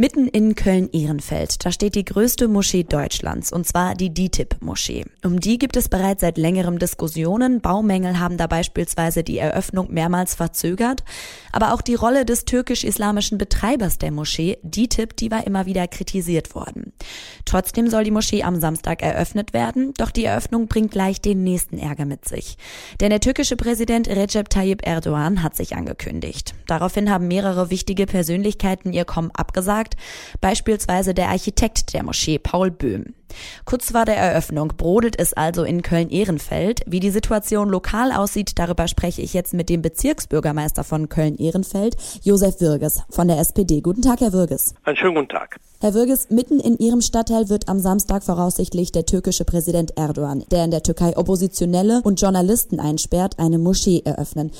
[0.00, 5.04] Mitten in Köln-Ehrenfeld, da steht die größte Moschee Deutschlands, und zwar die DITIB-Moschee.
[5.22, 7.60] Um die gibt es bereits seit längerem Diskussionen.
[7.60, 11.04] Baumängel haben da beispielsweise die Eröffnung mehrmals verzögert.
[11.52, 16.54] Aber auch die Rolle des türkisch-islamischen Betreibers der Moschee, DITIB, die war immer wieder kritisiert
[16.54, 16.94] worden.
[17.44, 21.76] Trotzdem soll die Moschee am Samstag eröffnet werden, doch die Eröffnung bringt gleich den nächsten
[21.76, 22.56] Ärger mit sich.
[23.00, 26.54] Denn der türkische Präsident Recep Tayyip Erdogan hat sich angekündigt.
[26.66, 32.70] Daraufhin haben mehrere wichtige Persönlichkeiten ihr Kommen abgesagt gesagt, beispielsweise der Architekt der Moschee Paul
[32.70, 33.14] Böhm.
[33.64, 36.82] Kurz vor der Eröffnung brodelt es also in Köln-Ehrenfeld.
[36.86, 42.60] Wie die Situation lokal aussieht, darüber spreche ich jetzt mit dem Bezirksbürgermeister von Köln-Ehrenfeld, Josef
[42.60, 43.82] Würges von der SPD.
[43.82, 44.74] Guten Tag, Herr Würges.
[44.82, 45.60] Einen schönen guten Tag.
[45.80, 50.64] Herr Würges, mitten in Ihrem Stadtteil wird am Samstag voraussichtlich der türkische Präsident Erdogan, der
[50.64, 54.50] in der Türkei Oppositionelle und Journalisten einsperrt, eine Moschee eröffnen.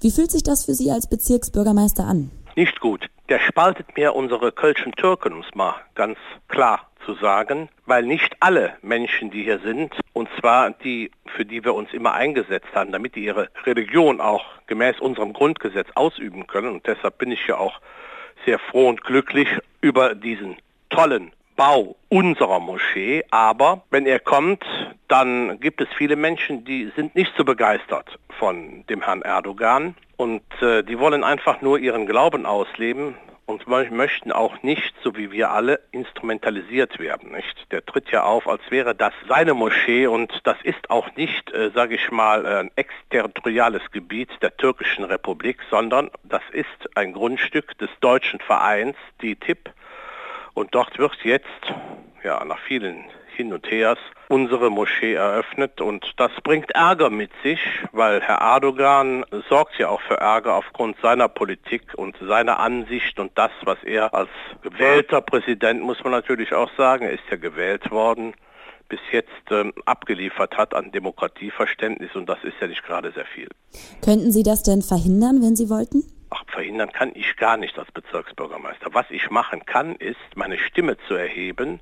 [0.00, 2.30] Wie fühlt sich das für Sie als Bezirksbürgermeister an?
[2.60, 3.06] Nicht gut.
[3.30, 8.36] Der spaltet mir unsere kölschen Türken, um es mal ganz klar zu sagen, weil nicht
[8.40, 12.92] alle Menschen, die hier sind, und zwar die, für die wir uns immer eingesetzt haben,
[12.92, 17.56] damit die ihre Religion auch gemäß unserem Grundgesetz ausüben können, und deshalb bin ich ja
[17.56, 17.80] auch
[18.44, 19.48] sehr froh und glücklich
[19.80, 20.58] über diesen
[20.90, 24.64] tollen Bau unserer Moschee, aber wenn er kommt,
[25.08, 30.40] dann gibt es viele Menschen, die sind nicht so begeistert von dem Herrn Erdogan und
[30.62, 35.50] äh, die wollen einfach nur ihren Glauben ausleben und möchten auch nicht, so wie wir
[35.50, 37.32] alle, instrumentalisiert werden.
[37.32, 37.70] Nicht?
[37.70, 41.70] Der tritt ja auf, als wäre das seine Moschee und das ist auch nicht, äh,
[41.74, 47.90] sage ich mal, ein exterritoriales Gebiet der türkischen Republik, sondern das ist ein Grundstück des
[48.00, 49.68] deutschen Vereins, die TIP,
[50.60, 51.46] und dort wird jetzt,
[52.22, 57.58] ja, nach vielen Hin und Hers, unsere Moschee eröffnet und das bringt Ärger mit sich,
[57.92, 63.32] weil Herr Erdogan sorgt ja auch für Ärger aufgrund seiner Politik und seiner Ansicht und
[63.36, 64.28] das, was er als
[64.62, 68.34] gewählter Präsident, muss man natürlich auch sagen, er ist ja gewählt worden,
[68.88, 73.48] bis jetzt ähm, abgeliefert hat an Demokratieverständnis und das ist ja nicht gerade sehr viel.
[74.04, 76.04] Könnten Sie das denn verhindern, wenn Sie wollten?
[76.60, 78.92] Verhindern kann ich gar nicht als Bezirksbürgermeister.
[78.92, 81.80] Was ich machen kann, ist, meine Stimme zu erheben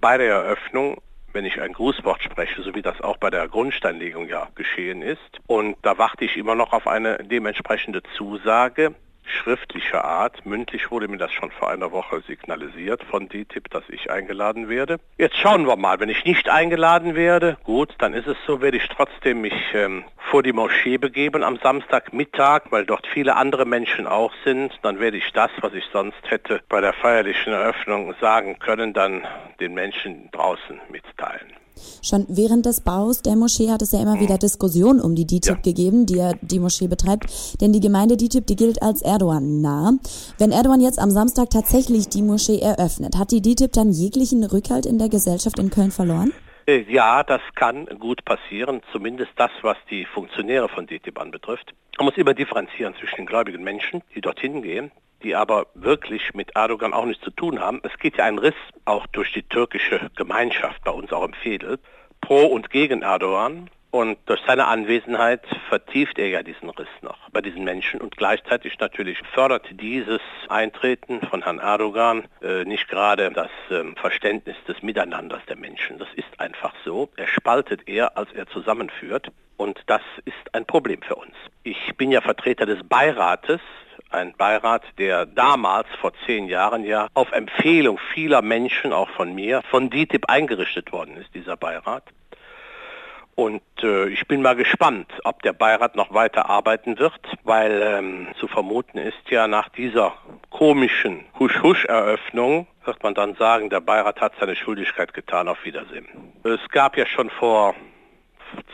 [0.00, 1.00] bei der Eröffnung,
[1.32, 5.40] wenn ich ein Grußwort spreche, so wie das auch bei der Grundsteinlegung ja geschehen ist.
[5.46, 8.94] Und da warte ich immer noch auf eine dementsprechende Zusage
[9.24, 10.44] schriftlicher Art.
[10.44, 14.98] Mündlich wurde mir das schon vor einer Woche signalisiert von DTIP, dass ich eingeladen werde.
[15.18, 16.00] Jetzt schauen wir mal.
[16.00, 20.04] Wenn ich nicht eingeladen werde, gut, dann ist es so, werde ich trotzdem mich ähm,
[20.30, 24.78] vor die Moschee begeben am Samstagmittag, weil dort viele andere Menschen auch sind.
[24.82, 29.26] Dann werde ich das, was ich sonst hätte bei der feierlichen Eröffnung sagen können, dann
[29.60, 31.59] den Menschen draußen mitteilen.
[32.02, 35.56] Schon während des Baus der Moschee hat es ja immer wieder Diskussionen um die DITIB
[35.56, 35.62] ja.
[35.62, 37.26] gegeben, die ja die Moschee betreibt.
[37.60, 39.94] Denn die Gemeinde DITIB, die gilt als Erdogan nah.
[40.38, 44.86] Wenn Erdogan jetzt am Samstag tatsächlich die Moschee eröffnet, hat die DITIB dann jeglichen Rückhalt
[44.86, 46.32] in der Gesellschaft in Köln verloren?
[46.66, 51.74] Äh, ja, das kann gut passieren, zumindest das, was die Funktionäre von DITIB anbetrifft.
[51.98, 54.90] Man muss immer differenzieren zwischen den gläubigen Menschen, die dorthin gehen,
[55.22, 57.80] die aber wirklich mit Erdogan auch nichts zu tun haben.
[57.82, 58.54] Es geht ja ein Riss
[58.84, 61.78] auch durch die türkische Gemeinschaft bei uns auch im Fädel,
[62.20, 63.70] pro und gegen Erdogan.
[63.90, 68.78] Und durch seine Anwesenheit vertieft er ja diesen Riss noch bei diesen Menschen und gleichzeitig
[68.78, 75.42] natürlich fördert dieses Eintreten von Herrn Erdogan äh, nicht gerade das ähm, Verständnis des Miteinanders
[75.48, 75.98] der Menschen.
[75.98, 77.10] Das ist einfach so.
[77.16, 81.34] Er spaltet eher, als er zusammenführt und das ist ein Problem für uns.
[81.64, 83.60] Ich bin ja Vertreter des Beirates
[84.10, 89.62] ein Beirat, der damals vor zehn Jahren ja auf Empfehlung vieler Menschen, auch von mir,
[89.70, 92.04] von DITIB eingerichtet worden ist, dieser Beirat.
[93.40, 98.28] Und äh, ich bin mal gespannt, ob der Beirat noch weiter arbeiten wird, weil ähm,
[98.38, 100.12] zu vermuten ist ja nach dieser
[100.50, 106.06] komischen Husch-Husch-Eröffnung, wird man dann sagen, der Beirat hat seine Schuldigkeit getan, auf Wiedersehen.
[106.44, 107.74] Es gab ja schon vor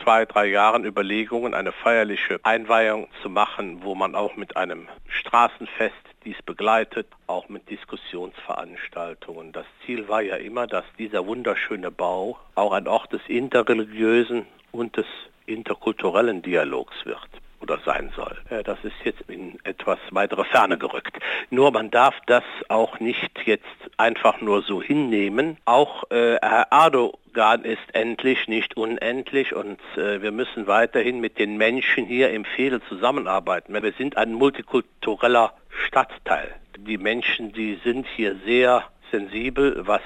[0.03, 5.95] zwei, drei Jahren Überlegungen, eine feierliche Einweihung zu machen, wo man auch mit einem Straßenfest
[6.25, 9.53] dies begleitet, auch mit Diskussionsveranstaltungen.
[9.53, 14.97] Das Ziel war ja immer, dass dieser wunderschöne Bau auch ein Ort des interreligiösen und
[14.97, 15.05] des
[15.45, 17.27] interkulturellen Dialogs wird
[17.59, 18.37] oder sein soll.
[18.63, 21.17] Das ist jetzt in etwas weitere Ferne gerückt.
[21.49, 23.65] Nur man darf das auch nicht jetzt
[23.97, 25.57] einfach nur so hinnehmen.
[25.65, 31.57] Auch äh, Herr Erdogan ist endlich, nicht unendlich und äh, wir müssen weiterhin mit den
[31.57, 33.73] Menschen hier im Fehde zusammenarbeiten.
[33.73, 35.53] Wir sind ein multikultureller
[35.87, 36.53] Stadtteil.
[36.77, 40.01] Die Menschen, die sind hier sehr sensibel, was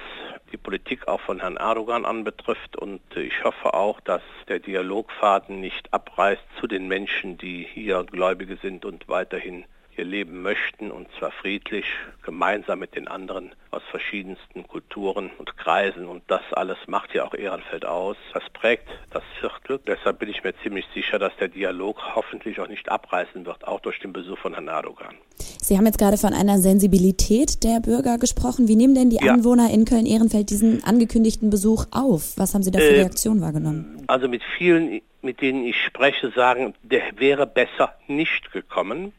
[0.51, 2.75] die Politik auch von Herrn Erdogan anbetrifft.
[2.75, 8.57] Und ich hoffe auch, dass der Dialogfaden nicht abreißt zu den Menschen, die hier Gläubige
[8.57, 9.65] sind und weiterhin
[9.95, 11.85] hier leben möchten und zwar friedlich,
[12.23, 17.33] gemeinsam mit den anderen aus verschiedensten Kulturen und Kreisen und das alles macht ja auch
[17.33, 18.17] Ehrenfeld aus.
[18.33, 19.79] Das prägt das Viertel.
[19.85, 23.79] Deshalb bin ich mir ziemlich sicher, dass der Dialog hoffentlich auch nicht abreißen wird, auch
[23.79, 25.15] durch den Besuch von Herrn Erdogan.
[25.61, 28.67] Sie haben jetzt gerade von einer Sensibilität der Bürger gesprochen.
[28.67, 29.33] Wie nehmen denn die ja.
[29.33, 32.33] Anwohner in Köln-Ehrenfeld diesen angekündigten Besuch auf?
[32.37, 34.03] Was haben Sie da für äh, Reaktionen wahrgenommen?
[34.07, 39.13] Also mit vielen, mit denen ich spreche, sagen, der wäre besser nicht gekommen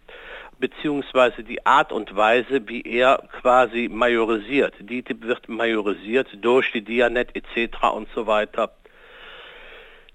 [0.62, 4.74] beziehungsweise die Art und Weise, wie er quasi majorisiert.
[4.78, 7.82] DITIB wird majorisiert durch die Dianet etc.
[7.92, 8.70] und so weiter.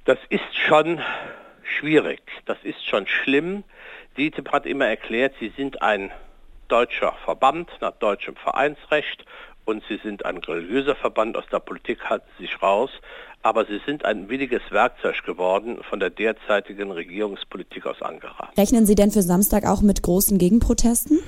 [0.06, 1.02] Das ist schon
[1.64, 3.66] schwierig, das ist schon schlimm.
[4.16, 6.12] DITIB hat immer erklärt, sie sind ein
[6.70, 9.26] deutscher Verband nach deutschem Vereinsrecht
[9.68, 12.90] und sie sind ein religiöser Verband, aus der Politik halten sie sich raus,
[13.44, 18.50] aber sie sind ein williges Werkzeug geworden von der derzeitigen Regierungspolitik aus Ankara.
[18.58, 21.20] Rechnen Sie denn für Samstag auch mit großen Gegenprotesten?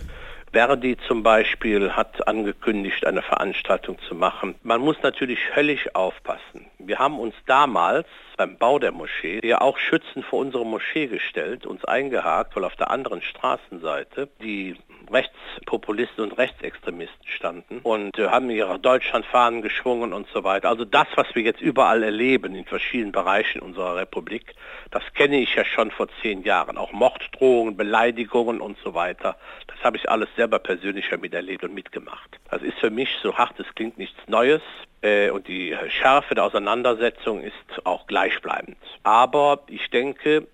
[0.51, 4.55] Verdi zum Beispiel hat angekündigt, eine Veranstaltung zu machen.
[4.63, 6.65] Man muss natürlich höllisch aufpassen.
[6.79, 11.67] Wir haben uns damals beim Bau der Moschee ja auch Schützen vor unsere Moschee gestellt,
[11.67, 14.75] uns eingehakt, weil auf der anderen Straßenseite die
[15.11, 20.69] Rechtspopulisten und Rechtsextremisten standen und äh, haben ihre Deutschlandfahnen geschwungen und so weiter.
[20.69, 24.53] Also das, was wir jetzt überall erleben in verschiedenen Bereichen unserer Republik,
[24.91, 26.77] das kenne ich ja schon vor zehn Jahren.
[26.77, 29.37] Auch Morddrohungen, Beleidigungen und so weiter.
[29.67, 32.39] Das habe ich alles selber persönlich miterlebt und mitgemacht.
[32.49, 34.61] Das ist für mich, so hart es klingt, nichts Neues.
[35.01, 37.53] Äh, und die Schärfe der Auseinandersetzung ist
[37.85, 38.77] auch gleichbleibend.
[39.03, 40.47] Aber ich denke,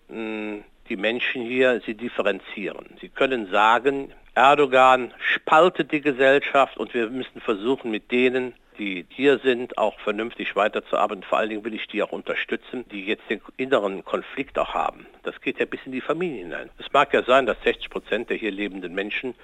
[0.89, 2.85] die Menschen hier, sie differenzieren.
[3.01, 9.39] Sie können sagen, Erdogan spaltet die Gesellschaft und wir müssen versuchen, mit denen, die hier
[9.39, 11.23] sind, auch vernünftig weiterzuarbeiten.
[11.23, 15.07] Vor allen Dingen will ich die auch unterstützen, die jetzt den inneren Konflikt auch haben.
[15.23, 16.69] Das geht ja bis in die Familie hinein.
[16.77, 19.35] Es mag ja sein, dass 60 Prozent der hier lebenden Menschen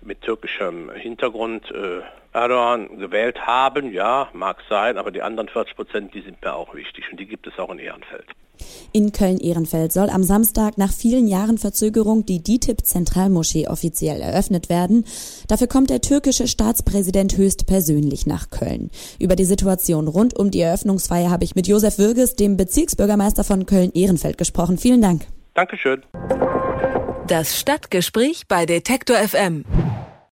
[0.00, 2.02] mit türkischem Hintergrund äh,
[2.32, 6.76] Erdogan gewählt haben, ja, mag sein, aber die anderen 40 Prozent, die sind mir auch
[6.76, 8.26] wichtig und die gibt es auch in Ehrenfeld.
[8.92, 15.04] In Köln-Ehrenfeld soll am Samstag nach vielen Jahren Verzögerung die DITIB-Zentralmoschee offiziell eröffnet werden.
[15.46, 18.90] Dafür kommt der türkische Staatspräsident höchstpersönlich nach Köln.
[19.18, 23.66] Über die Situation rund um die Eröffnungsfeier habe ich mit Josef Würges, dem Bezirksbürgermeister von
[23.66, 24.78] Köln-Ehrenfeld, gesprochen.
[24.78, 25.26] Vielen Dank.
[25.54, 26.02] Dankeschön.
[27.26, 29.64] Das Stadtgespräch bei Detektor FM.